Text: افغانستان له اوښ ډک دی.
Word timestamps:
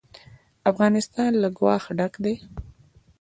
افغانستان 0.71 1.31
له 1.41 1.49
اوښ 1.69 1.83
ډک 1.97 2.13
دی. 2.23 2.35